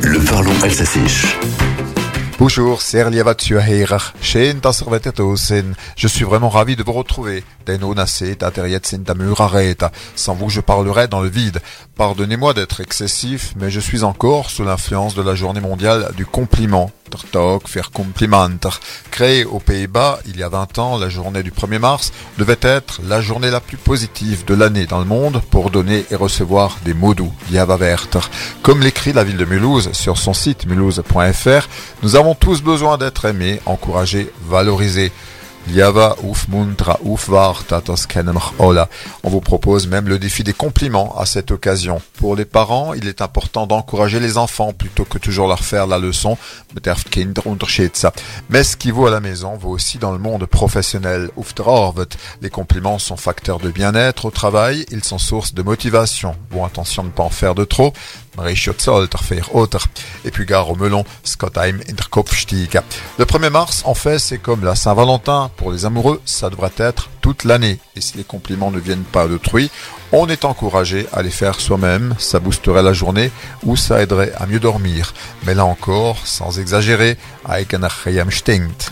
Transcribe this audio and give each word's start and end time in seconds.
Le 0.00 0.24
parlons 0.24 0.54
s'affiche. 0.70 1.36
Bonjour, 2.38 2.82
c'est. 5.36 5.64
Je 5.96 6.06
suis 6.06 6.24
vraiment 6.24 6.48
ravi 6.48 6.76
de 6.76 6.84
vous 6.84 6.92
retrouver. 6.92 7.42
Sans 10.14 10.34
vous, 10.34 10.50
je 10.50 10.60
parlerai 10.60 11.08
dans 11.08 11.20
le 11.20 11.28
vide. 11.28 11.58
Pardonnez-moi 11.96 12.54
d'être 12.54 12.80
excessif, 12.80 13.54
mais 13.56 13.72
je 13.72 13.80
suis 13.80 14.04
encore 14.04 14.50
sous 14.50 14.62
l'influence 14.62 15.16
de 15.16 15.22
la 15.22 15.34
journée 15.34 15.60
mondiale 15.60 16.12
du 16.16 16.24
compliment. 16.24 16.92
Faire 17.66 17.90
complimenter. 17.90 18.68
Créée 19.10 19.44
aux 19.44 19.58
Pays-Bas 19.58 20.20
il 20.26 20.36
y 20.36 20.42
a 20.42 20.48
20 20.48 20.78
ans, 20.78 20.98
la 20.98 21.08
journée 21.08 21.42
du 21.42 21.50
1er 21.50 21.78
mars 21.78 22.12
devait 22.38 22.58
être 22.62 23.00
la 23.06 23.20
journée 23.20 23.50
la 23.50 23.60
plus 23.60 23.76
positive 23.76 24.44
de 24.44 24.54
l'année 24.54 24.86
dans 24.86 24.98
le 24.98 25.04
monde 25.04 25.42
pour 25.50 25.70
donner 25.70 26.04
et 26.10 26.14
recevoir 26.14 26.78
des 26.84 26.94
mots 26.94 27.14
doux. 27.14 27.32
Comme 28.62 28.80
l'écrit 28.80 29.12
la 29.12 29.24
ville 29.24 29.36
de 29.36 29.44
Mulhouse 29.44 29.92
sur 29.92 30.18
son 30.18 30.34
site 30.34 30.66
mulhouse.fr, 30.66 31.68
nous 32.02 32.16
avons 32.16 32.34
tous 32.34 32.62
besoin 32.62 32.98
d'être 32.98 33.24
aimés, 33.24 33.60
encouragés, 33.66 34.30
valorisés. 34.48 35.12
On 39.22 39.28
vous 39.28 39.40
propose 39.40 39.86
même 39.86 40.08
le 40.08 40.18
défi 40.18 40.42
des 40.42 40.52
compliments 40.52 41.18
à 41.18 41.26
cette 41.26 41.50
occasion. 41.50 42.00
Pour 42.16 42.36
les 42.36 42.44
parents, 42.44 42.94
il 42.94 43.06
est 43.06 43.20
important 43.20 43.66
d'encourager 43.66 44.18
les 44.18 44.38
enfants 44.38 44.72
plutôt 44.72 45.04
que 45.04 45.18
toujours 45.18 45.46
leur 45.46 45.60
faire 45.60 45.86
la 45.86 45.98
leçon. 45.98 46.38
Mais 48.50 48.64
ce 48.64 48.76
qui 48.76 48.90
vaut 48.90 49.06
à 49.06 49.10
la 49.10 49.20
maison 49.20 49.56
vaut 49.56 49.70
aussi 49.70 49.98
dans 49.98 50.12
le 50.12 50.18
monde 50.18 50.46
professionnel. 50.46 51.30
Les 52.40 52.50
compliments 52.50 52.98
sont 52.98 53.16
facteurs 53.16 53.58
de 53.58 53.70
bien-être 53.70 54.24
au 54.24 54.30
travail, 54.30 54.86
ils 54.90 55.04
sont 55.04 55.18
source 55.18 55.54
de 55.54 55.62
motivation. 55.62 56.34
Bon, 56.50 56.64
attention 56.64 57.02
de 57.02 57.08
ne 57.08 57.12
pas 57.12 57.24
en 57.24 57.30
faire 57.30 57.54
de 57.54 57.64
trop. 57.64 57.92
Et 60.28 60.30
puis 60.30 60.44
gare 60.44 60.68
au 60.68 60.74
melon, 60.74 61.06
Scottheim 61.24 61.80
Le 63.18 63.24
1er 63.24 63.48
mars, 63.48 63.82
en 63.86 63.94
fait, 63.94 64.18
c'est 64.18 64.36
comme 64.36 64.62
la 64.62 64.74
Saint-Valentin. 64.74 65.50
Pour 65.56 65.72
les 65.72 65.86
amoureux, 65.86 66.20
ça 66.26 66.50
devrait 66.50 66.70
être 66.76 67.08
toute 67.22 67.44
l'année. 67.44 67.78
Et 67.96 68.02
si 68.02 68.18
les 68.18 68.24
compliments 68.24 68.70
ne 68.70 68.78
viennent 68.78 69.04
pas 69.04 69.26
d'autrui, 69.26 69.70
on 70.12 70.28
est 70.28 70.44
encouragé 70.44 71.06
à 71.14 71.22
les 71.22 71.30
faire 71.30 71.60
soi-même. 71.60 72.14
Ça 72.18 72.40
boosterait 72.40 72.82
la 72.82 72.92
journée 72.92 73.30
ou 73.64 73.74
ça 73.74 74.02
aiderait 74.02 74.34
à 74.36 74.44
mieux 74.44 74.60
dormir. 74.60 75.14
Mais 75.46 75.54
là 75.54 75.64
encore, 75.64 76.18
sans 76.26 76.58
exagérer, 76.60 77.16
stinkt. 78.30 78.90